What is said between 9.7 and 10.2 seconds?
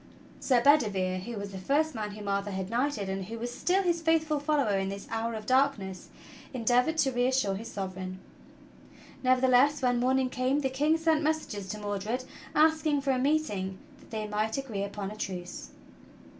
when